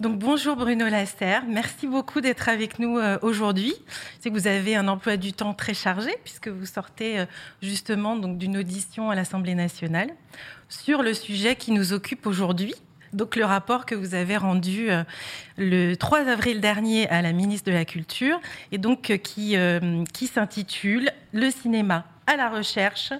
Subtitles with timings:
[0.00, 3.72] Donc bonjour Bruno Lasser, merci beaucoup d'être avec nous euh, aujourd'hui.
[4.20, 7.26] C'est que vous avez un emploi du temps très chargé puisque vous sortez euh,
[7.62, 10.10] justement d'une audition à l'Assemblée nationale
[10.68, 12.74] sur le sujet qui nous occupe aujourd'hui.
[13.14, 15.02] Donc le rapport que vous avez rendu euh,
[15.56, 18.38] le 3 avril dernier à la ministre de la Culture
[18.72, 23.14] et donc qui s'intitule Le cinéma à la recherche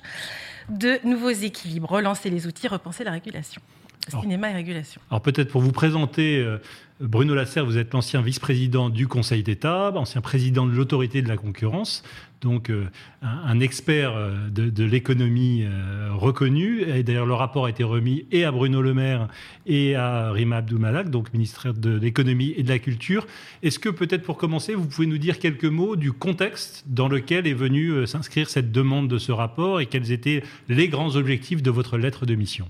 [0.69, 3.63] de nouveaux équilibres, relancer les outils, repenser la régulation.
[4.09, 5.01] Cinéma et régulation.
[5.11, 6.59] Alors peut-être pour vous présenter, euh,
[7.01, 11.37] Bruno Lasserre, vous êtes l'ancien vice-président du Conseil d'État, ancien président de l'autorité de la
[11.37, 12.05] concurrence,
[12.41, 12.87] donc euh,
[13.23, 15.67] un, expert euh, de, l'économie
[16.13, 16.83] reconnu.
[16.83, 19.27] Et d'ailleurs, le rapport a été remis et à Bruno Le Maire
[19.67, 23.27] et à Rima Abdoumalak, donc ministre de l'économie et de la culture.
[23.65, 27.49] Est-ce que peut-être pour commencer, vous pouvez nous dire quelques mots du contexte dans lequel
[27.49, 31.71] est venue s'inscrire cette demande de ce rapport et quels étaient les grands objectifs de
[31.71, 32.69] votre lettre de mission?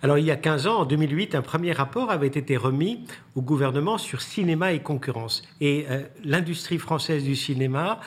[0.00, 3.42] Alors il y a 15 ans, en 2008, un premier rapport avait été remis au
[3.42, 5.42] gouvernement sur cinéma et concurrence.
[5.60, 7.98] Et euh, l'industrie française du cinéma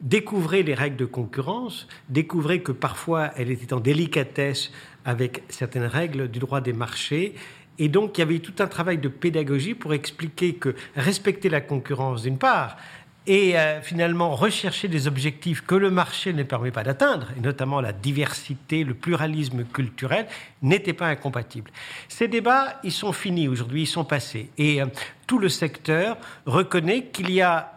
[0.00, 4.70] découvrait les règles de concurrence, découvrait que parfois elle était en délicatesse
[5.04, 7.34] avec certaines règles du droit des marchés.
[7.80, 11.60] Et donc il y avait tout un travail de pédagogie pour expliquer que respecter la
[11.60, 12.76] concurrence d'une part,
[13.30, 17.80] et euh, finalement rechercher des objectifs que le marché ne permet pas d'atteindre, et notamment
[17.80, 20.26] la diversité, le pluralisme culturel,
[20.62, 21.70] n'étaient pas incompatibles.
[22.08, 24.50] Ces débats, ils sont finis aujourd'hui, ils sont passés.
[24.58, 24.86] Et euh,
[25.28, 27.72] tout le secteur reconnaît qu'il y a,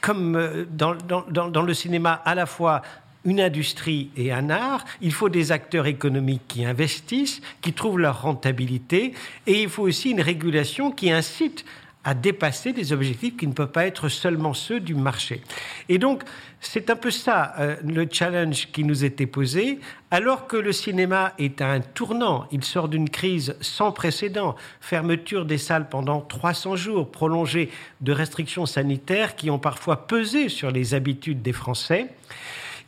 [0.00, 2.80] comme euh, dans, le cinéma, à la fois
[3.26, 8.22] une industrie et un art, il faut des acteurs économiques qui investissent, qui trouvent leur
[8.22, 9.12] rentabilité,
[9.46, 11.66] et il faut aussi une régulation qui incite
[12.06, 15.42] à dépasser des objectifs qui ne peuvent pas être seulement ceux du marché.
[15.88, 16.22] Et donc,
[16.60, 19.80] c'est un peu ça euh, le challenge qui nous était posé,
[20.12, 25.44] alors que le cinéma est à un tournant, il sort d'une crise sans précédent, fermeture
[25.44, 30.94] des salles pendant 300 jours, prolongée de restrictions sanitaires qui ont parfois pesé sur les
[30.94, 32.06] habitudes des Français.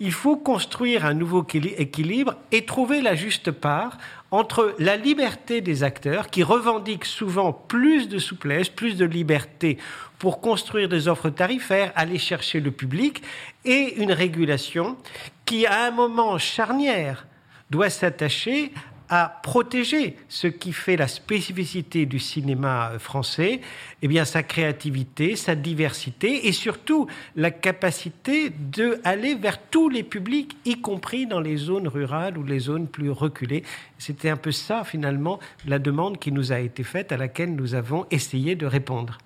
[0.01, 1.45] Il faut construire un nouveau
[1.77, 3.99] équilibre et trouver la juste part
[4.31, 9.79] entre la liberté des acteurs qui revendiquent souvent plus de souplesse, plus de liberté
[10.19, 13.23] pour construire des offres tarifaires, aller chercher le public,
[13.65, 14.97] et une régulation
[15.45, 17.27] qui, à un moment charnière,
[17.71, 18.73] doit s'attacher
[19.09, 23.61] à protéger ce qui fait la spécificité du cinéma français,
[24.03, 30.03] eh bien sa créativité, sa diversité et surtout la capacité de aller vers tous les
[30.03, 33.63] publics, y compris dans les zones rurales ou les zones plus reculées.
[33.99, 37.75] C'était un peu ça finalement la demande qui nous a été faite à laquelle nous
[37.75, 39.19] avons essayé de répondre.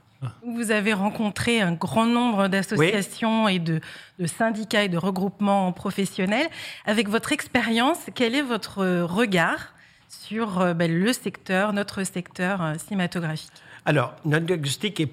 [0.47, 3.81] Vous avez rencontré un grand nombre d'associations et de,
[4.27, 6.49] syndicats et de regroupements professionnels.
[6.87, 9.75] Avec votre expérience, quel est votre regard
[10.09, 13.51] sur euh, ben, le secteur, notre secteur euh, cinématographique?
[13.85, 15.13] Alors, notre diagnostic est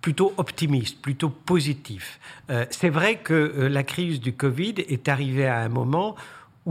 [0.00, 2.18] plutôt optimiste, plutôt positif.
[2.50, 6.16] Euh, c'est vrai que la crise du Covid est arrivée à un moment où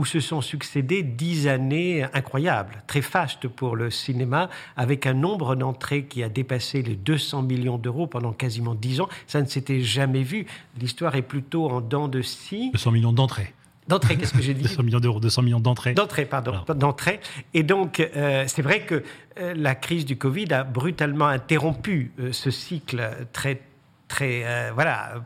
[0.04, 6.04] se sont succédées dix années incroyables, très fastes pour le cinéma, avec un nombre d'entrées
[6.04, 9.08] qui a dépassé les 200 millions d'euros pendant quasiment dix ans.
[9.26, 10.46] Ça ne s'était jamais vu.
[10.80, 12.70] L'histoire est plutôt en dents de scie.
[12.72, 13.52] 200 millions d'entrées.
[13.88, 15.94] D'entrée, qu'est-ce que j'ai dit 200 millions d'euros, 200 millions d'entrées.
[15.94, 17.20] D'entrée, pardon, d'entrée.
[17.54, 19.02] Et donc, euh, c'est vrai que
[19.40, 23.60] euh, la crise du Covid a brutalement interrompu euh, ce cycle très,
[24.06, 25.24] très, voilà,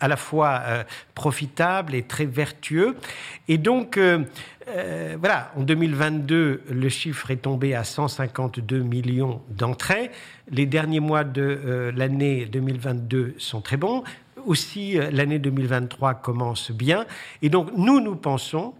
[0.00, 0.62] à la fois
[1.14, 2.96] profitable et très vertueux.
[3.48, 3.98] Et donc,
[5.18, 10.10] voilà, en 2022, le chiffre est tombé à 152 millions d'entrées.
[10.50, 14.02] Les derniers mois de l'année 2022 sont très bons
[14.46, 17.06] aussi euh, l'année 2023 commence bien.
[17.42, 18.74] Et donc nous, nous pensons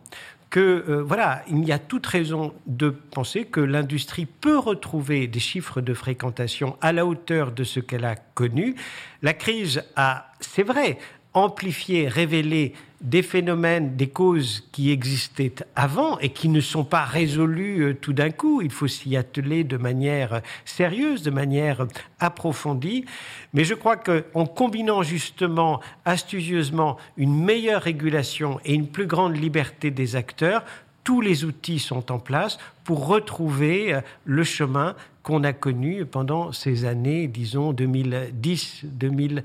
[0.50, 5.38] que euh, voilà, il y a toute raison de penser que l'industrie peut retrouver des
[5.38, 8.74] chiffres de fréquentation à la hauteur de ce qu'elle a connu.
[9.22, 10.98] La crise a, c'est vrai,
[11.34, 17.82] amplifié, révélé des phénomènes, des causes qui existaient avant et qui ne sont pas résolues
[17.82, 18.60] euh, tout d'un coup.
[18.60, 21.86] Il faut s'y atteler de manière sérieuse, de manière
[22.18, 23.06] approfondie.
[23.54, 29.90] Mais je crois qu'en combinant justement astucieusement une meilleure régulation et une plus grande liberté
[29.90, 30.62] des acteurs,
[31.02, 36.52] tous les outils sont en place pour retrouver euh, le chemin qu'on a connu pendant
[36.52, 39.42] ces années, disons 2010, 2000,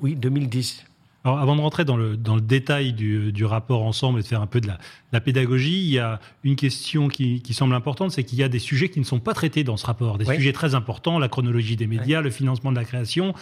[0.00, 0.84] oui, 2010.
[1.24, 4.26] Alors, avant de rentrer dans le, dans le détail du, du, rapport ensemble et de
[4.26, 4.78] faire un peu de la,
[5.10, 8.48] la pédagogie, il y a une question qui, qui semble importante, c'est qu'il y a
[8.50, 11.28] des sujets qui ne sont pas traités dans ce rapport, des sujets très importants, la
[11.28, 13.34] chronologie des médias, le financement de la création,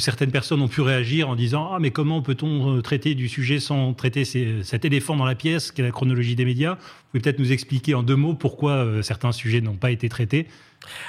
[0.00, 3.94] certaines personnes ont pu réagir en disant Ah, mais comment peut-on traiter du sujet sans
[3.94, 6.74] traiter cet éléphant dans la pièce, qui est la chronologie des médias?
[6.74, 10.46] Vous pouvez peut-être nous expliquer en deux mots pourquoi certains sujets n'ont pas été traités?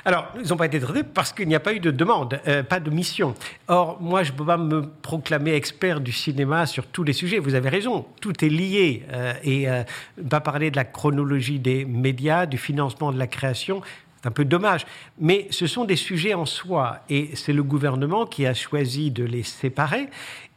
[0.06, 2.63] Alors, ils n'ont pas été traités parce qu'il n'y a pas eu de demande, euh,
[2.63, 3.36] pas de mission.
[3.68, 7.40] Or, moi, je ne peux pas me proclamer expert du cinéma sur tous les sujets.
[7.40, 9.04] Vous avez raison, tout est lié.
[9.12, 9.83] Euh, et euh,
[10.18, 13.81] ne pas parler de la chronologie des médias, du financement de la création,
[14.22, 14.86] c'est un peu dommage.
[15.19, 17.00] Mais ce sont des sujets en soi.
[17.10, 20.10] Et c'est le gouvernement qui a choisi de les séparer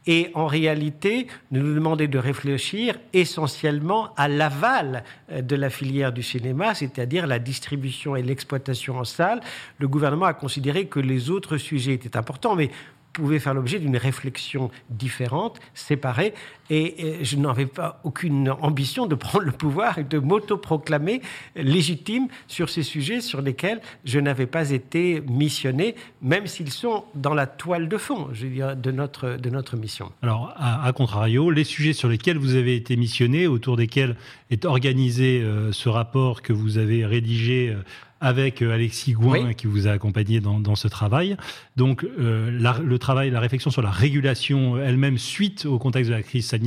[0.07, 6.23] et en réalité nous demandait de réfléchir essentiellement à l'aval euh, de la filière du
[6.23, 9.41] cinéma, c'est-à-dire la distribution et l'exploitation en salle.
[9.77, 12.71] Le gouvernement a considéré que les autres sujets étaient importants, mais
[13.13, 16.33] pouvait faire l'objet d'une réflexion différente, séparée,
[16.71, 21.21] et je n'avais pas aucune ambition de prendre le pouvoir et de m'autoproclamer
[21.57, 27.33] légitime sur ces sujets sur lesquels je n'avais pas été missionné, même s'ils sont dans
[27.33, 30.13] la toile de fond, je veux de notre, de notre mission.
[30.21, 34.15] Alors, à, contrario, les sujets sur lesquels vous avez été missionné, autour desquels
[34.49, 37.83] est organisé euh, ce rapport que vous avez rédigé euh,
[38.21, 41.35] avec euh, Alexis Gouin qui vous a accompagné dans, ce travail.
[41.75, 46.21] Donc euh, le travail, la réflexion sur la régulation elle-même suite au contexte de la
[46.21, 46.60] crise sanitaire,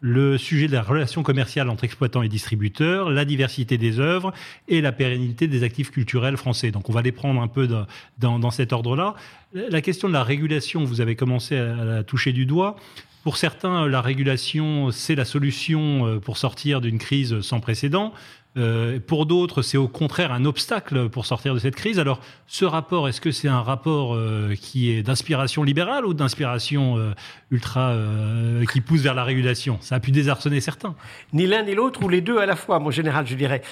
[0.00, 4.34] le sujet de la relation commerciale entre exploitants et distributeurs, la diversité des œuvres
[4.68, 6.70] et la pérennité des actifs culturels français.
[6.70, 7.66] Donc on va les prendre un peu
[8.18, 9.14] dans, dans, cet ordre-là.
[9.54, 12.76] La question de la régulation, vous avez commencé à la toucher du doigt.
[13.22, 18.12] Pour certains, la régulation, c'est la solution euh, pour sortir d'une crise sans précédent.
[18.56, 21.98] Euh, pour d'autres, c'est au contraire un obstacle pour sortir de cette crise.
[21.98, 26.96] Alors, ce rapport, est-ce que c'est un rapport euh, qui est d'inspiration libérale ou d'inspiration
[26.96, 27.12] euh,
[27.50, 27.96] ultra
[28.72, 29.78] qui pousse vers la régulation?
[29.80, 30.94] Ça a pu désarçonner certains.
[31.32, 33.62] Ni l'un ni l'autre, ou les deux à la fois, mon général, je dirais.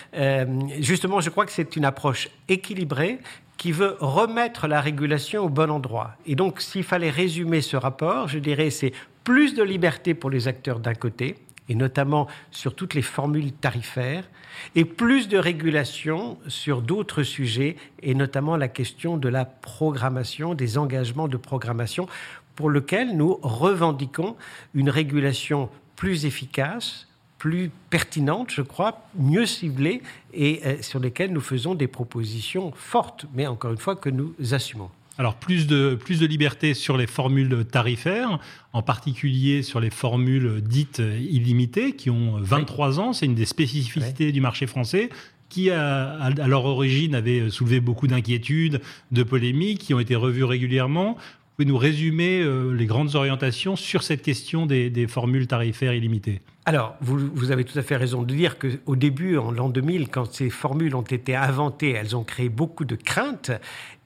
[0.80, 3.18] justement, je crois que c'est une approche équilibrée
[3.56, 6.16] qui veut remettre la régulation au bon endroit.
[6.26, 8.92] Et donc, s'il fallait résumer ce rapport, je dirais c'est
[9.22, 11.36] plus de liberté pour les acteurs d'un côté,
[11.68, 14.28] et notamment sur toutes les formules tarifaires,
[14.74, 20.78] et plus de régulation sur d'autres sujets, et notamment la question de la programmation, des
[20.78, 22.06] engagements de programmation,
[22.54, 24.36] pour lequel nous revendiquons
[24.74, 31.40] une régulation plus efficace, plus pertinente, je crois, mieux ciblée, et euh, sur lesquelles nous
[31.40, 34.90] faisons des propositions fortes, mais encore une fois que nous assumons.
[35.22, 38.40] Alors plus de, plus de liberté sur les formules tarifaires,
[38.72, 44.32] en particulier sur les formules dites illimitées, qui ont 23 ans, c'est une des spécificités
[44.32, 45.10] du marché français
[45.48, 48.80] qui, à, à, leur origine, avait soulevé beaucoup d'inquiétudes,
[49.12, 51.16] de polémiques, qui ont été revues régulièrement.
[51.52, 56.40] Vous pouvez nous résumer euh, les grandes orientations sur cette question des, formules tarifaires illimitées?
[56.64, 60.08] Alors, vous, vous, avez tout à fait raison de dire qu'au début, en l'an 2000,
[60.08, 63.50] quand ces formules ont été inventées, elles ont créé beaucoup de craintes.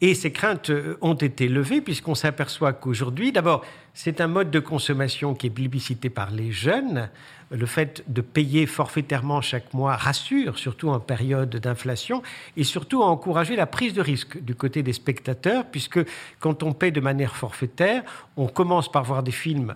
[0.01, 3.65] Et ces craintes euh, ont été levées puisqu'on s'aperçoit qu'aujourd'hui, d'abord,
[3.95, 7.11] c'est un mode de consommation qui est plébiscité par les jeunes.
[7.51, 12.23] Le fait de payer forfaitairement chaque mois rassure, surtout en période d'inflation,
[12.57, 16.01] et surtout a encouragé la prise de risque du côté des spectateurs, puisque
[16.41, 18.03] quand on paie de manière forfaitaire,
[18.37, 19.75] on commence par voir des films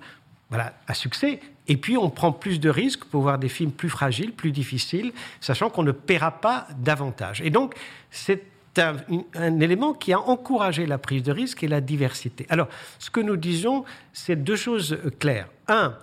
[0.49, 1.40] voilà, à succès.
[1.69, 5.12] Et puis, on prend plus de risques pour voir des films plus fragiles, plus difficiles,
[5.40, 7.40] sachant qu'on ne paiera pas davantage.
[7.43, 7.75] Et donc,
[8.11, 8.43] c'est
[8.78, 12.46] un, élément qui a encouragé la prise de risque et la diversité.
[12.49, 12.69] Alors,
[12.99, 15.49] ce que nous disons, c'est deux choses claires.
[15.69, 15.94] Un,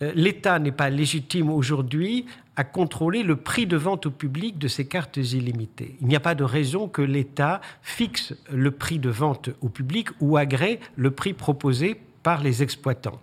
[0.00, 2.26] l'État n'est pas légitime aujourd'hui
[2.56, 5.96] à contrôler le prix de vente au public de ces cartes illimitées.
[6.00, 10.08] Il n'y a pas de raison que l'État fixe le prix de vente au public
[10.20, 13.20] ou agrée le prix proposé par les exploitants.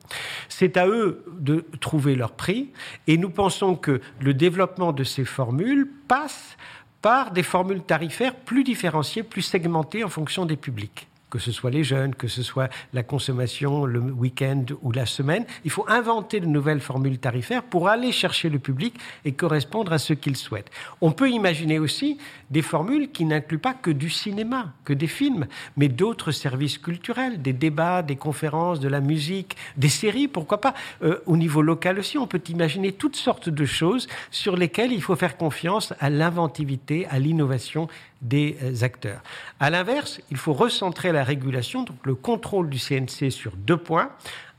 [0.48, 2.70] C'est à eux de trouver leur prix
[3.08, 6.58] et nous pensons que le développement de ces formules passe
[7.02, 11.72] par des formules tarifaires plus différenciées, plus segmentées en fonction des publics que ce soit
[11.72, 15.46] les jeunes, que ce soit la consommation le week-end ou la semaine.
[15.66, 18.94] Il faut inventer de nouvelles formules tarifaires pour aller chercher le public
[19.26, 20.70] et correspondre à ce qu'il souhaite.
[21.00, 22.20] On peut imaginer aussi
[22.52, 25.48] des formules qui n'incluent pas que du cinéma, que des films,
[25.78, 30.74] mais d'autres services culturels, des débats, des conférences, de la musique, des séries, pourquoi pas.
[31.02, 35.02] Euh, au niveau local aussi, on peut imaginer toutes sortes de choses sur lesquelles il
[35.02, 37.88] faut faire confiance à l'inventivité, à l'innovation
[38.22, 39.22] des euh, acteurs.
[39.60, 44.12] À l'inverse, il faut recentrer la régulation, donc le contrôle du CNC sur deux points.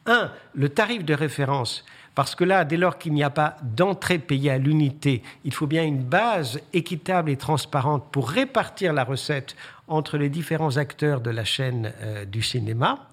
[0.06, 4.18] Un, le tarif de référence, parce que là, dès lors qu'il n'y a pas d'entrée
[4.18, 9.56] payée à l'unité, il faut bien une base équitable et transparente pour répartir la recette
[9.88, 13.08] entre les différents acteurs de la chaîne euh, du cinéma.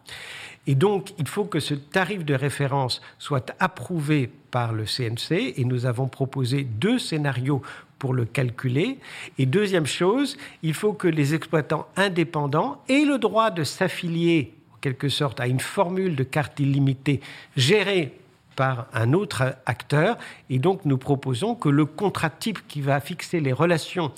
[0.67, 5.63] Et donc, il faut que ce tarif de référence soit approuvé par le CNC et
[5.65, 7.61] nous avons proposé deux scénarios
[7.99, 8.97] pour le calculer.
[9.37, 15.09] Et deuxième chose, il faut que les exploitants indépendants aient le droit de s'affilier quelque
[15.09, 17.19] sorte à une formule de carte illimitée
[17.57, 18.13] gérée
[18.55, 20.17] par un autre acteur.
[20.49, 24.11] Et donc, nous proposons que le contrat type qui va fixer les relations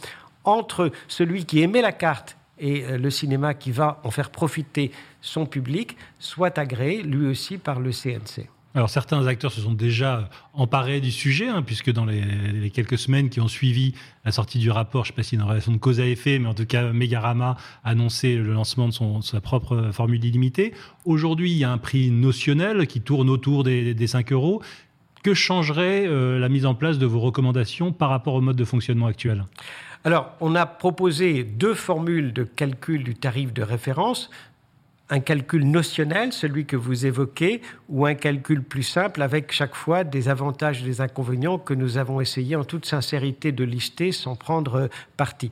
[0.44, 4.92] entre celui qui émet la carte et euh, le cinéma qui va en faire profiter
[5.22, 8.48] son public soit agréé lui aussi par le CNC.
[8.74, 13.30] Alors certains acteurs se sont déjà emparés du sujet, hein, puisque dans les, quelques semaines
[13.30, 15.78] qui ont suivi la sortie du rapport, je ne sais pas si une relation de
[15.78, 19.90] cause à effet, mais en tout cas Megarama a annoncé le lancement de, sa propre
[19.92, 20.74] formule illimitée.
[21.04, 24.62] Aujourd'hui, il y a un prix notionnel qui tourne autour des, 5 euros.
[25.24, 28.66] Que changerait euh, la mise en place de vos recommandations par rapport au mode de
[28.66, 29.46] fonctionnement actuel?
[30.04, 34.32] Alors, on a proposé deux formules de calcul du tarif de référence
[35.12, 40.06] un calcul notionnel, celui que vous évoquez, ou un calcul plus simple avec chaque fois
[40.06, 44.36] des avantages et des inconvénients que nous avons essayé en toute sincérité de lister sans
[44.36, 45.52] prendre parti.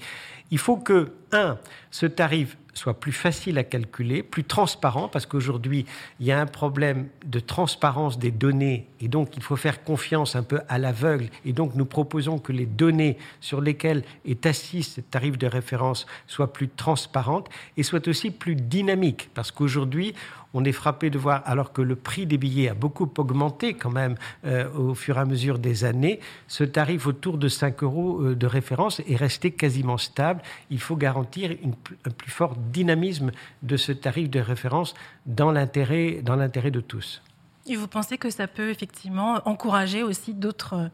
[0.50, 1.58] Il faut que, un,
[1.92, 5.86] ce tarif soit plus facile à calculer, plus transparent, parce qu'aujourd'hui,
[6.20, 10.36] il y a un problème de transparence des données, et donc il faut faire confiance
[10.36, 14.84] un peu à l'aveugle, et donc nous proposons que les données sur lesquelles est assis
[14.84, 20.14] ce tarif de référence soient plus transparentes et soient aussi plus dynamiques, parce qu'aujourd'hui,
[20.54, 23.92] on est frappé de voir, alors que le prix des billets a beaucoup augmenté quand
[23.92, 28.22] même euh, au fur et à mesure des années, ce tarif autour de 5 euros
[28.22, 30.42] euh, de référence est resté quasiment stable.
[30.72, 33.32] Il faut garantir un plus fort dynamisme
[33.64, 34.94] de ce tarif de référence
[35.26, 37.22] dans l'intérêt de tous.
[37.66, 40.92] Et vous pensez que ça peut effectivement encourager aussi d'autres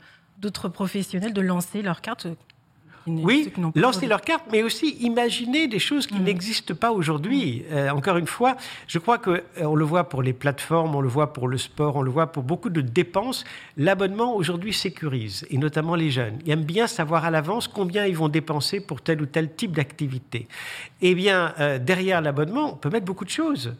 [0.70, 2.28] professionnels de lancer leur carte
[3.08, 6.24] oui, lancer leur carte, mais aussi imaginer des choses qui mm.
[6.24, 7.64] n'existent pas aujourd'hui.
[7.70, 7.74] Mm.
[7.74, 8.56] Euh, encore une fois,
[8.88, 11.58] je crois que euh, on le voit pour les plateformes, on le voit pour le
[11.58, 13.44] sport, on le voit pour beaucoup de dépenses.
[13.78, 16.40] L'abonnement aujourd'hui sécurise, et notamment les jeunes.
[16.46, 19.74] Ils aiment bien savoir à l'avance combien ils vont dépenser pour tel ou tel type
[19.74, 20.48] d'activité.
[21.02, 23.76] Eh bien, euh, derrière l'abonnement, on peut mettre beaucoup de choses,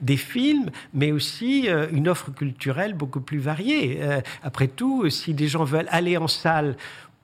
[0.00, 4.00] des films, mais aussi une offre culturelle beaucoup plus variée.
[4.42, 6.76] après tout, si des gens veulent aller en salle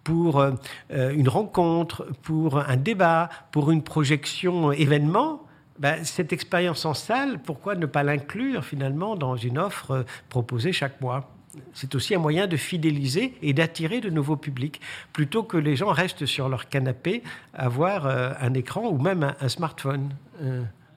[0.07, 0.53] pour euh,
[0.89, 5.43] une rencontre, pour un débat, pour une projection événement,
[5.81, 10.73] ben, cette expérience en salle, pourquoi ne pas l'inclure finalement dans une offre euh, proposée
[10.73, 11.33] chaque mois?
[11.73, 14.81] C'est aussi un moyen de fidéliser et d'attirer de nouveaux publics,
[15.13, 19.35] plutôt que les gens restent sur leur canapé à voir euh, un écran ou même
[19.41, 20.11] un, smartphone.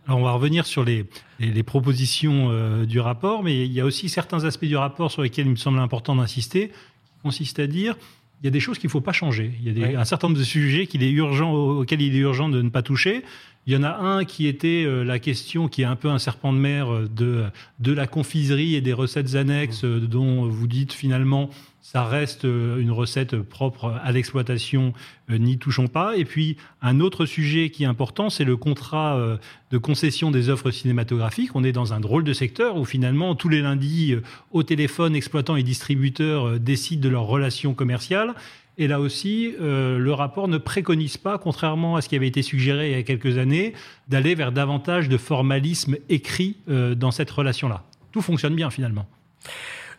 [0.06, 1.08] Alors on va revenir sur les,
[1.64, 5.52] propositions du rapport, mais il y a aussi certains aspects du rapport sur lesquels il
[5.52, 6.72] me semble important d'insister,
[7.24, 7.96] consiste à dire
[8.42, 9.52] il y a des choses qu'il ne faut pas changer.
[9.64, 12.48] Il y a un certain nombre de sujets qu'il est urgent, auxquels il est urgent
[12.48, 13.24] de ne pas toucher.
[13.68, 16.18] Il y en a un qui était euh, la question qui est un peu un
[16.18, 17.08] serpent de mer euh,
[17.80, 21.50] de, la confiserie et des recettes annexes euh, dont vous dites finalement
[21.82, 24.94] ça reste une recette propre à l'exploitation,
[25.30, 26.18] n'y touchons pas.
[26.18, 29.40] Et puis un autre sujet qui est important, c'est le contrat
[29.72, 31.56] de concession des offres cinématographiques.
[31.56, 34.14] On est dans un drôle de secteur où finalement tous les lundis,
[34.52, 38.36] au téléphone, exploitants et distributeurs décident de leurs relations commerciales.
[38.80, 42.42] Et là aussi, euh, le rapport ne préconise pas, contrairement à ce qui avait été
[42.42, 43.74] suggéré il y a quelques années,
[44.08, 47.84] d'aller vers davantage de formalisme écrit euh, dans cette relation-là.
[48.14, 49.06] Tout fonctionne bien finalement.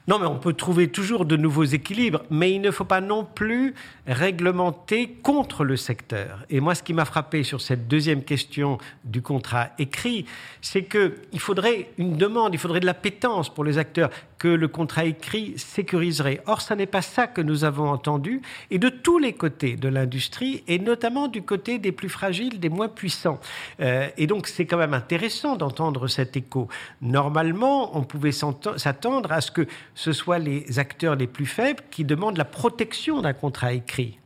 [0.09, 3.25] Non, mais on peut trouver toujours de nouveaux équilibres, mais il ne faut pas non
[3.25, 3.75] plus
[4.07, 6.45] réglementer contre le secteur.
[6.49, 10.25] Et moi, ce qui m'a frappé sur cette deuxième question du contrat écrit,
[10.63, 14.11] c'est qu'il faudrait une demande, il faudrait de la pétence pour les acteurs
[14.41, 16.41] que le contrat écrit sécuriserait.
[16.47, 19.87] Or, ce n'est pas ça que nous avons entendu, et de tous les côtés de
[19.89, 23.39] l'industrie, et notamment du côté des plus fragiles, des moins puissants.
[23.81, 26.69] Euh, et donc, c'est quand même intéressant d'entendre cet écho.
[27.03, 32.05] Normalement, on pouvait s'attendre à ce que ce soit les acteurs les plus faibles qui
[32.05, 34.19] demandent la protection d'un contrat écrit.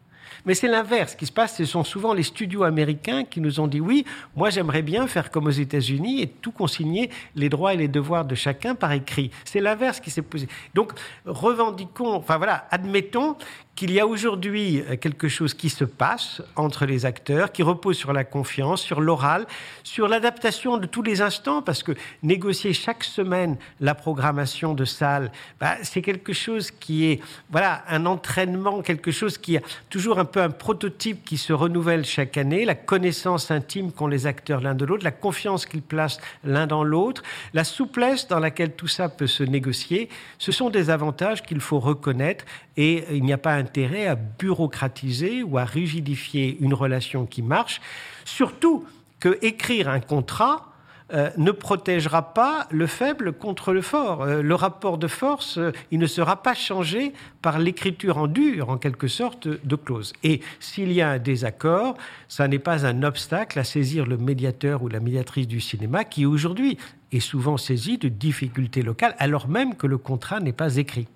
[0.47, 1.57] Mais c'est l'inverse qui se passe.
[1.57, 4.05] Ce sont souvent les studios américains qui nous ont dit oui,
[4.37, 8.25] moi j'aimerais bien faire comme aux États-Unis et tout consigner les droits et les devoirs
[8.25, 9.31] de chacun par écrit.
[9.45, 10.49] C'est l'inverse qui s'est posé.
[10.75, 10.93] Donc
[11.25, 13.37] revendiquons, enfin voilà, admettons
[13.77, 17.97] qu'il y a aujourd'hui euh, quelque chose qui se passe entre les acteurs, qui repose
[17.97, 19.47] sur la confiance, sur l'oral,
[19.83, 25.33] sur l'adaptation de tous les instants, parce que négocier chaque semaine la programmation de salle,
[25.61, 30.25] bah, c'est quelque chose qui est, voilà, un entraînement, quelque chose qui a toujours un
[30.25, 34.75] peu un prototype qui se renouvelle chaque année, la connaissance intime qu'ont les acteurs l'un
[34.75, 39.09] de l'autre, la confiance qu'ils placent l'un dans l'autre, la souplesse dans laquelle tout ça
[39.09, 42.45] peut se négocier, ce sont des avantages qu'il faut reconnaître
[42.77, 47.81] et il n'y a pas intérêt à bureaucratiser ou à rigidifier une relation qui marche,
[48.25, 48.85] surtout
[49.21, 50.75] que écrire un contrat
[51.13, 54.23] euh, ne protégera pas le faible contre le fort.
[54.23, 57.13] Euh, le rapport de force, euh, il ne sera pas changé
[57.43, 60.15] par l'écriture en dur, en quelque sorte, de clauses.
[60.23, 64.83] Et s'il y a un désaccord, ça n'est pas un obstacle à saisir le médiateur
[64.83, 66.79] ou la médiatrice du cinéma qui aujourd'hui
[67.13, 71.07] est souvent saisi de difficultés locales, alors même que le contrat n'est pas écrit.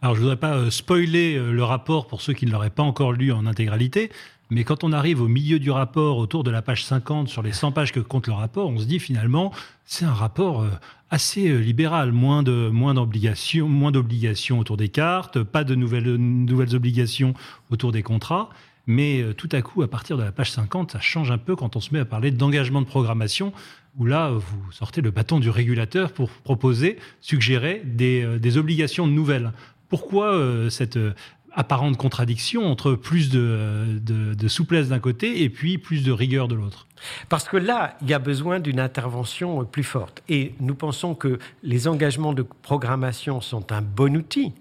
[0.00, 2.84] Alors je voudrais pas euh, spoiler euh, le rapport pour ceux qui ne l'auraient pas
[2.84, 4.12] encore lu en intégralité,
[4.48, 7.52] mais quand on arrive au milieu du rapport, autour de la page 50, sur les
[7.52, 9.52] 100 pages que compte le rapport, on se dit finalement,
[9.84, 10.70] c'est un rapport euh,
[11.10, 17.34] assez libéral, moins moins d'obligations, moins d'obligations autour des cartes, pas de nouvelles nouvelles obligations
[17.70, 18.50] autour des contrats.
[18.86, 21.76] Mais tout à coup, à partir de la page 50, ça change un peu quand
[21.76, 23.52] on se met à parler d'engagement de programmation,
[23.98, 29.52] où là, vous sortez le bâton du régulateur pour proposer, suggérer des, des obligations nouvelles.
[29.88, 31.14] Pourquoi euh, cette euh,
[31.52, 36.86] apparente contradiction entre plus de, souplesse d'un côté et puis plus de rigueur de l'autre?
[37.28, 40.22] Parce que là, il y a besoin d'une intervention plus forte.
[40.28, 44.52] Et nous pensons que les engagements de programmation sont un bon outil,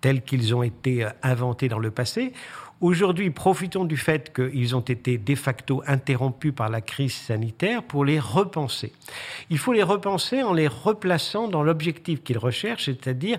[0.00, 2.32] tels qu'ils ont été euh, inventés dans le passé.
[2.80, 8.04] Aujourd'hui, profitons du fait qu'ils ont été de facto interrompus par la crise sanitaire pour
[8.04, 8.92] les repenser.
[9.48, 13.38] Il faut les repenser en les replaçant dans l'objectif qu'ils recherchent, c'est-à-dire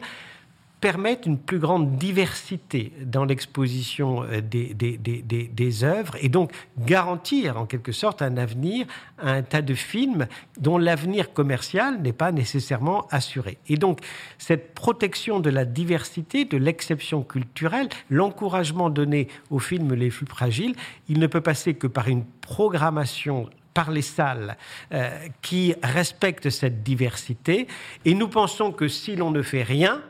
[0.86, 7.92] permettent une plus grande diversité dans l'exposition euh, des, œuvres et donc garantir en quelque
[7.92, 8.86] sorte un avenir
[9.18, 10.27] à un tas de films
[10.60, 13.58] dont l'avenir commercial n'est pas nécessairement assuré.
[13.68, 14.01] Et donc
[14.38, 20.75] cette protection de la diversité, de l'exception culturelle, l'encouragement donné aux films les plus fragiles,
[21.10, 24.56] il ne peut passer que par une programmation par les salles
[24.94, 25.10] euh,
[25.42, 27.68] qui respecte cette diversité.
[28.06, 30.01] Et nous pensons que si l'on ne fait rien,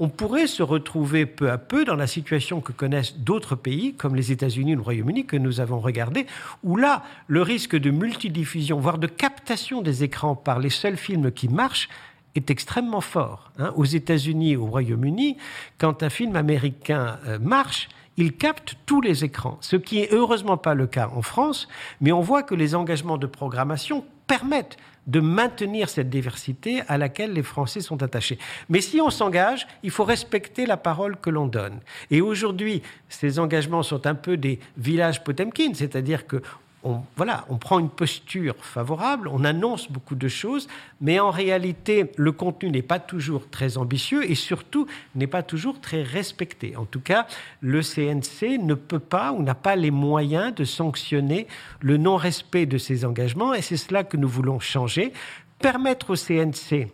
[0.00, 4.16] on pourrait se retrouver peu à peu dans la situation que connaissent d'autres pays, comme
[4.16, 6.26] les États-Unis ou le Royaume-Uni, que nous avons regardé,
[6.64, 11.30] où là, le risque de multidiffusion, voire de captation des écrans par les seuls films
[11.30, 11.90] qui marchent,
[12.34, 13.52] est extrêmement fort.
[13.58, 13.72] Hein.
[13.76, 15.36] Aux États-Unis au Royaume-Uni,
[15.78, 20.56] quand un film américain euh, marche, il capte tous les écrans, ce qui est heureusement
[20.56, 21.68] pas le cas en France,
[22.00, 27.32] mais on voit que les engagements de programmation permettent de maintenir cette diversité à laquelle
[27.32, 28.38] les Français sont attachés.
[28.68, 31.80] Mais si on s'engage, il faut respecter la parole que l'on donne.
[32.10, 36.42] Et aujourd'hui, ces engagements sont un peu des villages Potemkin, c'est-à-dire que
[36.82, 40.66] on, voilà, on prend une posture favorable, on annonce beaucoup de choses,
[41.00, 45.80] mais en réalité, le contenu n'est pas toujours très ambitieux et surtout n'est pas toujours
[45.80, 46.76] très respecté.
[46.76, 47.26] En tout cas,
[47.60, 51.46] le CNC ne peut pas ou n'a pas les moyens de sanctionner
[51.80, 55.12] le non-respect de ses engagements et c'est cela que nous voulons changer.
[55.58, 56.88] Permettre au CNC,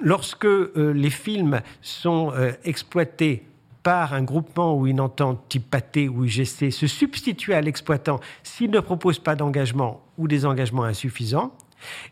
[0.00, 3.44] lorsque euh, les films sont euh, exploités
[3.82, 8.70] par un groupement ou une entente type PATE ou UGC se substituer à l'exploitant s'il
[8.70, 11.52] ne propose pas d'engagement ou des engagements insuffisants.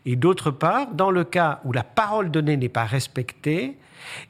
[0.05, 3.77] Et d'autre part, dans le cas où la parole donnée n'est pas respectée,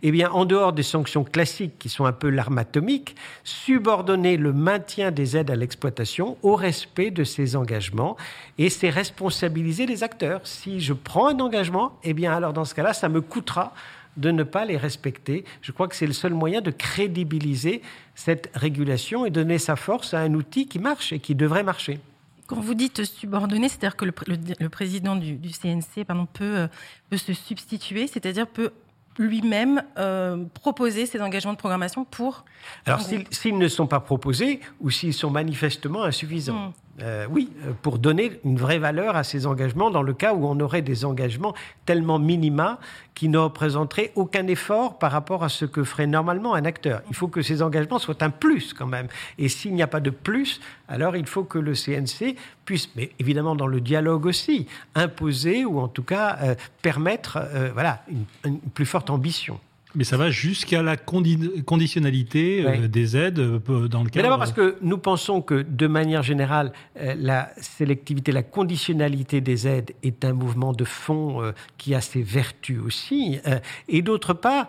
[0.02, 4.54] eh bien, en dehors des sanctions classiques qui sont un peu l'arme atomique, subordonner le
[4.54, 8.18] maintien des aides à l'exploitation au respect de ces engagements
[8.58, 10.42] et c'est responsabiliser les acteurs.
[10.44, 13.74] Si je prends un engagement, eh bien, alors dans ce cas-là, ça me coûtera
[14.18, 15.46] de ne pas les respecter.
[15.62, 17.82] Je crois que c'est le seul moyen de crédibiliser
[18.16, 22.00] cette régulation et donner sa force à un outil qui marche et qui devrait marcher.
[22.48, 26.68] Quand vous dites subordonner, c'est-à-dire que le, président du, CNC pardon, peut, euh,
[27.10, 28.72] peut se substituer, c'est-à-dire peut
[29.20, 32.46] lui-même euh, proposer ses engagements de programmation pour...
[32.86, 36.70] Alors s'ils ne sont pas proposés ou s'ils sont manifestement insuffisants.
[36.70, 36.72] Hmm.
[37.04, 40.48] Euh, oui, euh, pour donner une vraie valeur à ces engagements dans le cas où
[40.48, 41.54] on aurait des engagements
[41.86, 42.80] tellement minima
[43.14, 47.04] qui ne représenteraient aucun effort par rapport à ce que ferait normalement un acteur.
[47.10, 49.08] Il faut que ces engagements soient un plus quand même.
[49.38, 53.12] Et s'il n'y a pas de plus, alors il faut que le CNC puisse, mais
[53.20, 57.40] évidemment dans le dialogue aussi, imposer ou en tout cas euh, permettre
[57.74, 58.04] voilà,
[58.44, 59.60] une plus forte ambition.
[59.98, 64.18] Mais ça va jusqu'à la conditionnalité euh, des aides euh, dans le cadre.
[64.18, 69.42] Mais d'abord parce que nous pensons que de manière générale, euh, la sélectivité, la conditionnalité
[69.42, 73.40] des aides est un mouvement de fond qui a ses vertus aussi.
[73.88, 74.68] et d'autre part,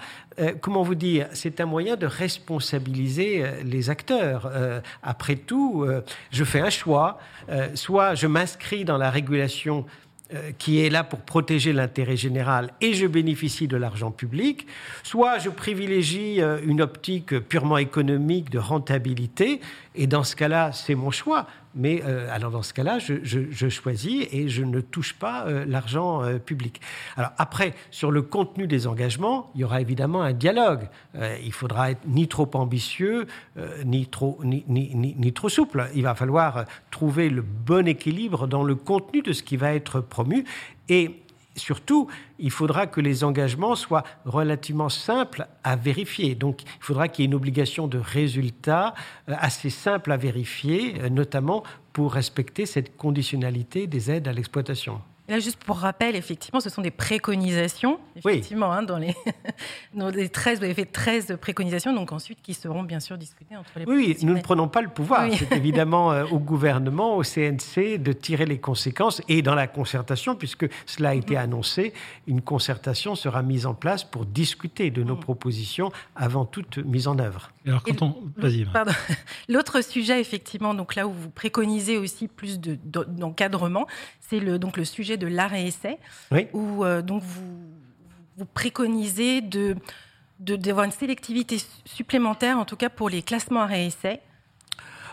[0.60, 4.50] comment vous dire, c'est un moyen de responsabiliser les acteurs.
[5.02, 5.86] après tout,
[6.30, 7.18] je fais un choix.
[7.74, 10.07] soit je m'inscris dans la régulation euh,
[10.58, 14.66] qui est là pour protéger l'intérêt général et je bénéficie de l'argent public,
[15.02, 19.60] soit je privilégie euh, une optique purement économique de rentabilité,
[19.94, 21.46] et dans ce cas-là, c'est mon choix.
[21.74, 26.80] Mais euh, alors dans ce cas-là, je, choisis et je ne touche pas l'argent public.
[27.16, 30.88] Alors après, sur le contenu des engagements, il y aura évidemment un dialogue.
[31.44, 33.26] il faudra être ni trop ambitieux,
[33.84, 35.88] ni, trop, ni, ni, trop souple.
[35.94, 40.00] Il va falloir trouver le bon équilibre dans le contenu de ce qui va être
[40.88, 41.22] et
[41.58, 46.34] surtout, il faudra que les engagements soient relativement simples à vérifier.
[46.34, 48.94] Donc, il faudra qu'il y ait une obligation de résultat
[49.28, 55.00] euh, assez simple à vérifier, euh, notamment pour respecter cette conditionnalité des aides à l'exploitation.
[55.28, 57.98] Là, juste pour rappel, effectivement, ce sont des préconisations.
[58.16, 59.14] Effectivement, hein, dans, les
[59.94, 63.56] dans les 13, vous avez fait 13 préconisations, donc ensuite qui seront bien sûr discutées
[63.56, 65.28] entre les Oui, nous ne prenons pas le pouvoir.
[65.32, 69.20] C'est évidemment euh, au gouvernement, au CNC, de tirer les conséquences.
[69.28, 71.38] Et dans la concertation, puisque cela a été mm.
[71.38, 71.92] annoncé,
[72.26, 75.20] une concertation sera mise en place pour discuter de nos mm.
[75.20, 77.50] propositions avant toute mise en œuvre.
[77.66, 78.16] Alors, quand on...
[78.38, 78.66] Vas-y.
[79.48, 83.86] L'autre sujet, effectivement, donc là où vous préconisez aussi plus d'encadrement,
[84.20, 85.98] c'est le, donc le sujet de l'arrêt-essai,
[86.52, 87.68] où euh, donc vous,
[88.36, 89.76] vous préconisez de
[90.40, 94.20] d'avoir une sélectivité supplémentaire, en tout cas pour les classements arrêt-essai,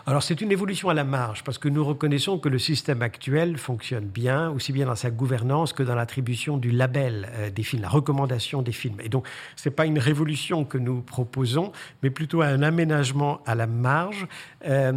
[0.08, 3.58] alors c'est une évolution à la marge, parce que nous reconnaissons que le système actuel
[3.58, 7.82] fonctionne bien, aussi bien dans sa gouvernance que dans l'attribution du label euh, des films,
[7.82, 9.00] la recommandation des films.
[9.02, 11.72] Et donc ce n'est pas une révolution que nous proposons,
[12.04, 14.28] mais plutôt un aménagement à la marge.
[14.68, 14.92] Euh,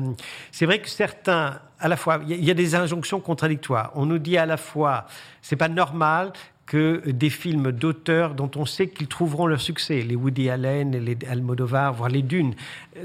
[0.51, 3.91] c'est vrai que certains, à la fois, il y a des injonctions contradictoires.
[3.95, 5.05] On nous dit à la fois,
[5.41, 6.33] c'est pas normal
[6.65, 11.17] que des films d'auteurs dont on sait qu'ils trouveront leur succès, les Woody Allen, les
[11.27, 12.53] Almodovar, voire les Dunes,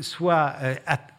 [0.00, 0.74] soient euh,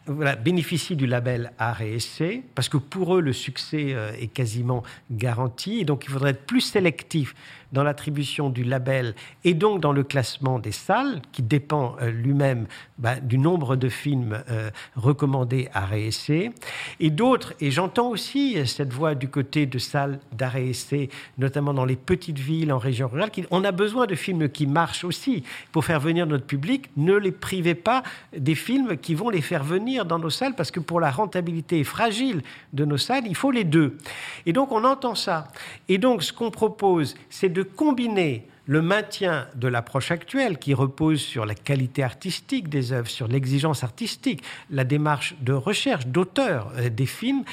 [0.08, 4.82] bénéficient du label art et essai, parce que pour eux, le succès euh, est quasiment
[5.10, 5.84] garanti.
[5.84, 7.34] Donc, il faudrait être plus sélectif
[7.72, 9.14] dans l'attribution du label
[9.44, 12.66] et donc dans le classement des salles, qui dépend euh, lui-même
[12.98, 16.52] bah, du nombre de films euh, recommandés à essai.
[17.00, 21.84] Et d'autres, et j'entends aussi cette voix du côté de salles d'arrêt essai, notamment dans
[21.84, 25.42] les petites villes, en région rurale, qui, on a besoin de films qui marchent aussi
[25.72, 26.90] pour faire venir notre public.
[26.96, 28.02] Ne les privez pas
[28.36, 31.82] des films qui vont les faire venir dans nos salles parce que pour la rentabilité
[31.84, 33.96] fragile de nos salles, il faut les deux.
[34.44, 35.48] Et donc on entend ça.
[35.88, 41.20] Et donc ce qu'on propose, c'est de combiner le maintien de l'approche actuelle qui repose
[41.20, 46.90] sur la qualité artistique des œuvres, sur l'exigence artistique, la démarche de recherche d'auteur euh,
[46.90, 47.44] des films,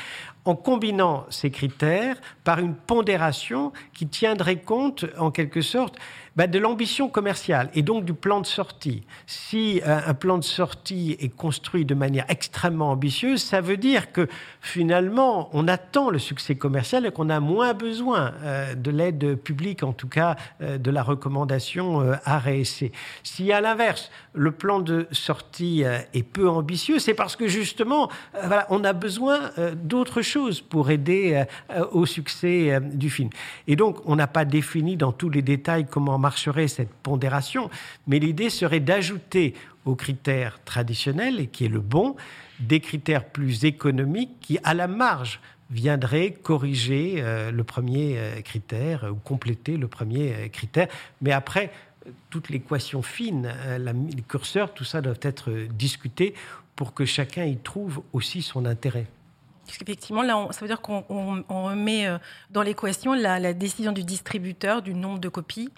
[0.45, 5.97] en combinant ces critères par une pondération qui tiendrait compte, en quelque sorte,
[6.36, 9.03] bah, de l'ambition commerciale et donc du plan de sortie.
[9.27, 14.12] Si euh, un plan de sortie est construit de manière extrêmement ambitieuse, ça veut dire
[14.12, 14.27] que
[14.60, 19.84] finalement, on attend le succès commercial et qu'on a moins besoin euh, de l'aide publique,
[19.84, 22.91] en tout cas euh, de la recommandation à réessayer.
[23.23, 28.10] Si à l'inverse, le plan de sortie est peu ambitieux, c'est parce que justement,
[28.69, 30.33] on a besoin d'autres choses
[30.69, 31.43] pour aider
[31.91, 33.30] au succès du film.
[33.67, 37.69] Et donc, on n'a pas défini dans tous les détails comment marcherait cette pondération,
[38.08, 39.54] mais l'idée serait d'ajouter
[39.86, 42.15] aux critères traditionnels, et qui est le bon,
[42.60, 49.10] des critères plus économiques qui, à la marge, viendraient corriger euh, le premier euh, critère
[49.12, 50.88] ou compléter le premier euh, critère.
[51.22, 51.72] Mais après,
[52.30, 56.34] toute l'équation fine, les curseurs, tout ça doit être discuté
[56.76, 59.08] pour que chacun y trouve aussi son intérêt.
[59.67, 62.08] Effectivement, là, ça veut dire qu'on met
[62.49, 65.69] dans l'équation la, décision du distributeur du nombre de copies,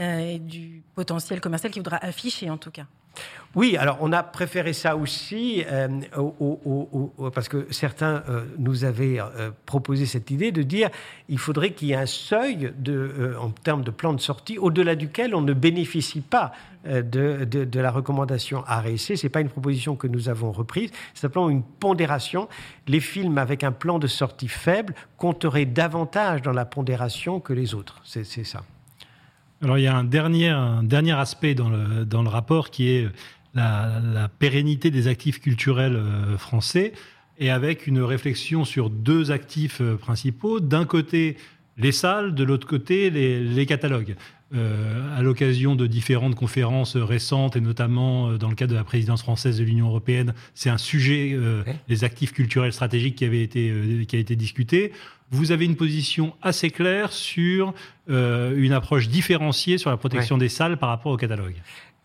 [0.00, 2.86] euh, et du potentiel commercial qu'il voudra afficher en tout cas.
[3.54, 5.88] Oui, alors on a préféré ça aussi euh,
[7.32, 9.20] parce que certains euh, nous avaient
[9.64, 10.90] proposé cette idée de dire
[11.28, 12.72] il faudrait qu'il y ait un seuil
[13.40, 16.52] en termes de plan de sortie au-delà duquel on ne bénéficie pas
[16.84, 19.16] de, de, la recommandation RSC.
[19.16, 22.48] Ce n'est pas une proposition que nous avons reprise, c'est simplement une pondération.
[22.88, 27.74] Les films avec un plan de sortie faible compteraient davantage dans la pondération que les
[27.74, 28.00] autres.
[28.04, 28.64] C'est ça.
[29.62, 33.08] Alors il y a un dernier, aspect dans le, rapport qui est
[33.54, 36.92] la, pérennité des actifs culturels euh, français
[37.38, 40.60] et avec une réflexion sur deux actifs euh, principaux.
[40.60, 41.36] D'un côté,
[41.76, 44.16] les salles, de l'autre côté, les catalogues.
[44.54, 48.84] Euh, à l'occasion de différentes conférences récentes, et notamment euh, dans le cadre de la
[48.84, 53.42] présidence française de l'Union européenne, c'est un sujet, euh, les actifs culturels stratégiques qui avait
[53.42, 53.72] été,
[54.06, 54.92] qui a été discuté.
[55.30, 57.74] Vous avez une position assez claire sur
[58.06, 61.56] une approche différenciée sur la protection des salles par rapport au catalogue.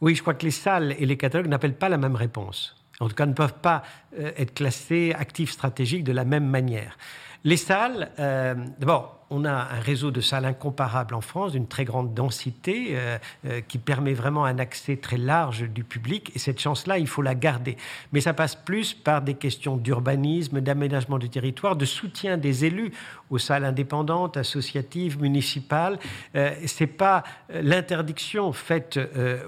[0.02, 2.76] Oui, je crois que les salles et les catalogues n'appellent pas la même réponse.
[3.00, 3.84] En tout cas, ne peuvent pas
[4.18, 6.98] être classés actifs stratégiques de la même manière.
[7.44, 12.14] Les salles, d'abord, on a un réseau de salles incomparable en France, d'une très grande
[12.14, 16.32] densité, euh, euh, qui permet vraiment un accès très large du public.
[16.36, 17.78] Et cette chance-là, il faut la garder.
[18.12, 22.92] Mais ça passe plus par des questions d'urbanisme, d'aménagement du territoire, de soutien des élus
[23.30, 26.00] aux salles indépendantes, associatives, municipales.
[26.36, 29.00] Euh, c'est pas l'interdiction faite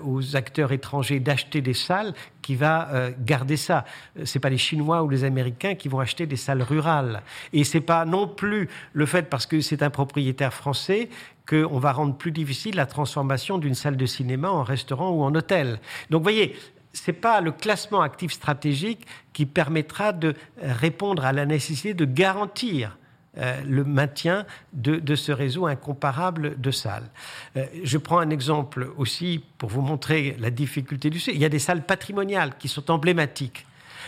[0.04, 3.86] aux acteurs étrangers d'acheter des salles qui va garder ça.
[4.24, 7.22] C'est pas les Chinois ou les Américains qui vont acheter des salles rurales.
[7.54, 11.08] Et c'est pas non plus le fait parce que c'est un propriétaire français
[11.48, 15.34] qu'on va rendre plus difficile la transformation d'une salle de cinéma en restaurant ou en
[15.34, 15.80] hôtel.
[16.10, 16.58] Donc, voyez,
[16.92, 22.04] ce n'est pas le classement actif stratégique qui permettra de répondre à la nécessité de
[22.04, 22.98] garantir
[23.38, 27.10] euh, le maintien de, ce réseau incomparable de salles.
[27.56, 31.38] Euh, je prends un exemple aussi pour vous montrer la difficulté du sujet.
[31.38, 33.66] Il y a des salles patrimoniales qui sont emblématiques.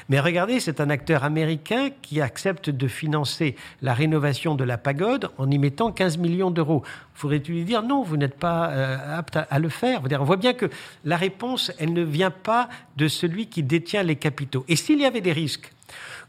[0.10, 5.30] Mais regardez, c'est un acteur américain qui accepte de financer la rénovation de la pagode
[5.38, 6.84] en y mettant 15 millions d'euros.
[7.14, 10.02] Faudrait-il lui dire non, vous n'êtes pas euh, apte à, le faire?
[10.20, 10.70] On voit bien que
[11.06, 14.66] la réponse, elle ne vient pas de celui qui détient les capitaux.
[14.68, 15.72] Et s'il y avait des risques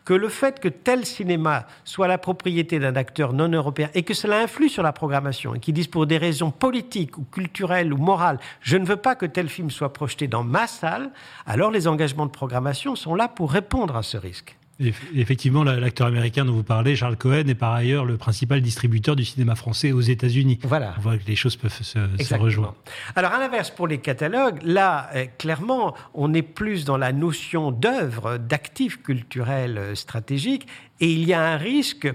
[0.05, 4.15] que le fait que tel cinéma soit la propriété d'un acteur non européen et que
[4.15, 7.97] cela influe sur la programmation et qu'ils disent pour des raisons politiques ou culturelles ou
[7.97, 11.11] morales, je ne veux pas que tel film soit projeté dans ma salle,
[11.47, 14.57] alors les engagements de programmation sont là pour répondre à ce risque.
[14.81, 19.25] Effectivement, l'acteur américain dont vous parlez, Charles Cohen, est par ailleurs le principal distributeur du
[19.25, 20.59] cinéma français aux États-Unis.
[20.65, 20.95] Voilà.
[20.99, 22.75] On voit que les choses peuvent se, rejoindre.
[23.15, 27.71] Alors, à l'inverse, pour les catalogues, là, euh, clairement, on est plus dans la notion
[27.71, 30.67] d'œuvre, d'actif culturel euh, stratégique,
[31.01, 32.09] et il y a un risque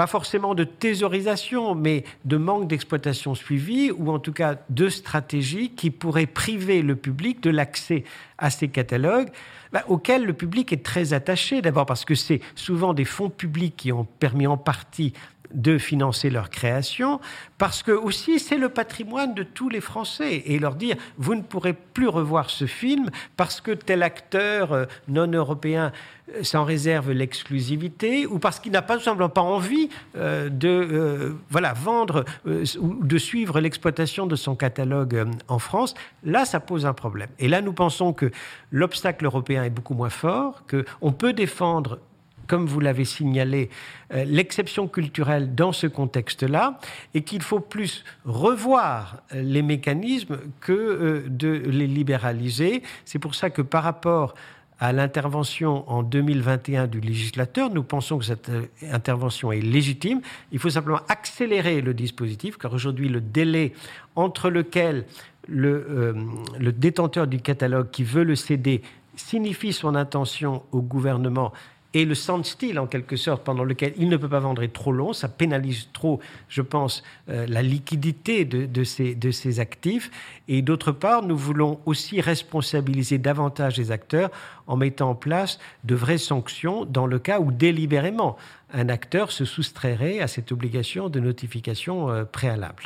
[0.00, 5.72] pas forcément de thésaurisation, mais de manque d'exploitation suivie, ou en tout cas de stratégie
[5.74, 8.04] qui pourrait priver le public de l'accès
[8.38, 9.28] à ces catalogues
[9.74, 11.60] bah, auquel le public est très attaché.
[11.60, 15.12] D'abord parce que c'est souvent des fonds publics qui ont permis en partie
[15.52, 17.20] de financer leur création,
[17.58, 21.42] parce que aussi c'est le patrimoine de tous les Français, et leur dire, vous ne
[21.42, 25.92] pourrez plus revoir ce film parce que tel acteur euh, non européen
[26.34, 31.36] euh, s'en réserve l'exclusivité, ou parce qu'il n'a pas tout simplement pas envie euh, de
[31.50, 36.94] voilà, vendre ou de suivre l'exploitation de son catalogue en France, là ça pose un
[36.94, 37.28] problème.
[37.38, 38.30] Et là nous pensons que
[38.70, 41.98] l'obstacle européen est beaucoup moins fort, qu'on peut défendre
[42.50, 43.70] comme vous l'avez signalé,
[44.12, 46.80] euh, l'exception culturelle dans ce contexte-là,
[47.14, 52.82] et qu'il faut plus revoir euh, les mécanismes que euh, de les libéraliser.
[53.04, 54.34] C'est pour ça que par rapport
[54.80, 58.50] à l'intervention en 2021 du législateur, nous pensons que cette
[58.90, 60.20] intervention est légitime.
[60.50, 63.74] Il faut simplement accélérer le dispositif, car aujourd'hui, le délai
[64.16, 65.04] entre lequel
[65.46, 66.16] le,
[66.58, 68.82] le, détenteur du catalogue qui veut le céder
[69.16, 71.52] signifie son intention au gouvernement
[71.92, 74.92] et le standstill, en quelque sorte, pendant lequel il ne peut pas vendre est trop
[74.92, 75.12] long.
[75.12, 80.10] Ça pénalise trop, je pense, euh, la liquidité de, de, ces, de ces actifs.
[80.46, 84.30] Et d'autre part, nous voulons aussi responsabiliser davantage les acteurs
[84.68, 88.36] en mettant en place de vraies sanctions dans le cas où délibérément
[88.72, 92.84] un acteur se soustrairait à cette obligation de notification euh, préalable.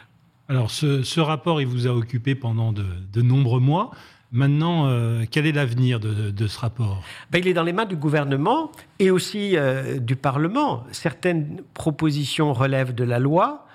[0.49, 3.91] Alors, ce, ce, rapport, il vous a occupé pendant de, de nombreux mois.
[4.35, 7.05] Maintenant, euh, quel est l'avenir de, ce rapport?
[7.31, 10.83] Ben, Il est dans les mains du gouvernement et aussi euh, du Parlement.
[10.91, 13.69] Certaines propositions relèvent de la loi,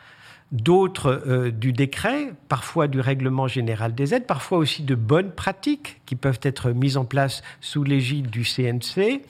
[0.51, 6.01] d'autres euh, du décret, parfois du règlement général des aides, parfois aussi de bonnes pratiques
[6.05, 9.21] qui peuvent être mises en place sous l'égide du CNC.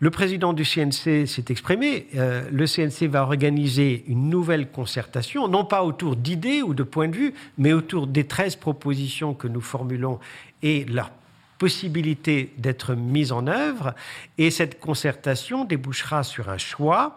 [0.00, 2.08] Le président du CNC s'est exprimé.
[2.12, 7.16] Le CNC va organiser une nouvelle concertation, non pas autour d'idées ou de points de
[7.16, 10.18] vue, mais autour des 13 propositions que nous formulons
[10.64, 11.12] et leur
[11.58, 13.94] possibilité d'être mise en œuvre.
[14.36, 17.16] Et cette concertation débouchera sur un choix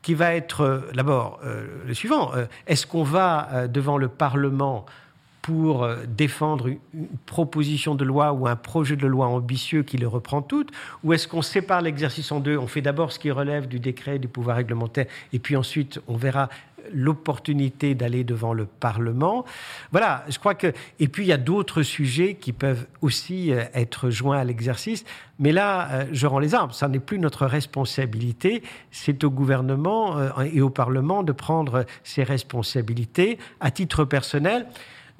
[0.00, 2.32] qui va être euh, d'abord euh, le suivant.
[2.66, 4.86] Est-ce qu'on va devant le Parlement
[5.44, 6.78] pour euh, défendre une
[7.26, 10.64] proposition de loi ou un projet de loi ambitieux qui le reprend tout
[11.02, 14.18] Ou est-ce qu'on sépare l'exercice en deux On fait d'abord ce qui relève du décret,
[14.18, 15.04] du pouvoir réglementaire,
[15.34, 16.48] et puis ensuite on verra
[16.92, 19.44] l'opportunité d'aller devant le Parlement.
[19.92, 20.72] Voilà, je crois que...
[21.00, 25.04] Et puis il y a d'autres sujets qui peuvent aussi euh, être joints à l'exercice.
[25.38, 26.72] Mais là, euh, je rends les armes.
[26.72, 28.62] Ça n'est plus notre responsabilité.
[28.90, 33.38] C'est au gouvernement et au Parlement de prendre ses responsabilités.
[33.60, 34.66] À titre personnel,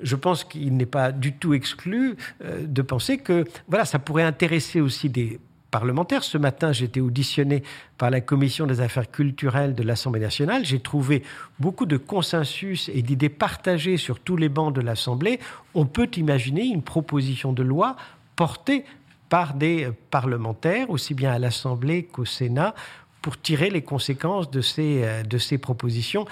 [0.03, 4.22] je pense qu'il n'est pas du tout exclu euh, de penser que voilà, ça pourrait
[4.22, 5.40] intéresser aussi des
[5.74, 6.22] parlementaires.
[6.22, 7.64] Ce matin, j'ai été auditionné
[7.98, 10.64] par la Commission des affaires culturelles de l'Assemblée nationale.
[10.64, 11.24] J'ai trouvé
[11.58, 15.40] beaucoup de consensus et d'idées partagées sur tous les bancs de l'Assemblée.
[15.74, 17.96] On peut imaginer une proposition de loi
[18.37, 18.84] portée
[19.28, 22.72] par des parlementaires, aussi bien à l'Assemblée qu'au Sénat,
[23.20, 26.24] pour tirer les conséquences de ces, euh, de ces propositions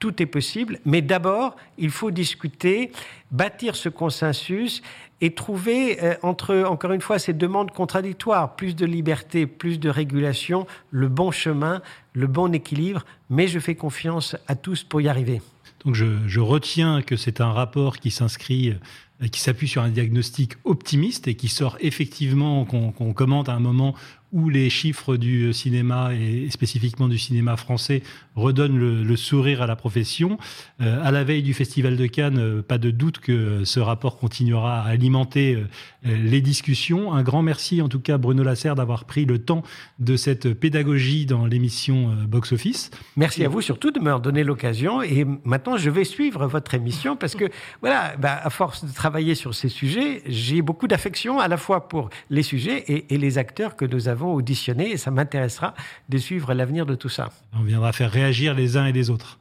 [0.00, 2.90] tout est possible, mais d'abord, il faut discuter,
[3.30, 4.82] bâtir ce consensus
[5.20, 9.90] et trouver euh, entre, encore une fois, ces demandes contradictoires, plus de liberté, plus de
[9.90, 11.82] régulation, le bon chemin,
[12.14, 15.42] le bon équilibre, mais je fais confiance à tous pour y arriver.
[15.84, 20.54] Donc je, retiens que c'est un rapport qui s'inscrit euh, qui s'appuie sur un diagnostic
[20.64, 23.94] optimiste et qui sort effectivement, qu'on commente à un moment
[24.32, 28.02] où les chiffres du cinéma et spécifiquement du cinéma français
[28.36, 30.38] redonnent le, sourire à la profession.
[30.80, 34.18] Euh, à la veille du Festival de Cannes, euh, pas de doute que ce rapport
[34.18, 35.66] continuera à alimenter euh,
[36.04, 37.12] les discussions.
[37.12, 39.62] Un grand merci en tout cas Bruno Lasserre d'avoir pris le temps
[39.98, 42.90] de cette pédagogie dans l'émission Box Office.
[43.16, 47.16] Merci à vous surtout de me donner l'occasion et maintenant je vais suivre votre émission
[47.16, 47.46] parce que
[47.80, 51.88] voilà, bah, à force de travailler sur ces sujets, j'ai beaucoup d'affection à la fois
[51.88, 55.74] pour les sujets et, et les acteurs que nous avons auditionnés et ça m'intéressera
[56.08, 57.30] de suivre l'avenir de tout ça.
[57.52, 59.38] On viendra faire réagir les uns et les autres.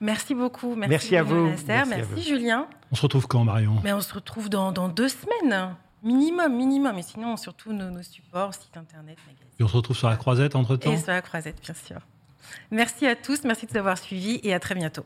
[0.00, 0.74] Merci beaucoup.
[0.74, 1.52] Merci, à vous.
[1.68, 2.66] Merci, Julien.
[2.90, 3.76] On se retrouve quand, Marion?
[3.84, 5.76] Mais On se retrouve dans, deux semaines.
[6.02, 6.98] Minimum, minimum.
[6.98, 9.46] Et sinon, surtout nos, supports, site internet, magazine.
[9.60, 10.92] Et on se retrouve sur la croisette entre-temps?
[10.92, 12.00] Et sur la croisette, bien sûr.
[12.72, 13.44] Merci à tous.
[13.44, 15.04] Merci de nous avoir suivis et à très bientôt.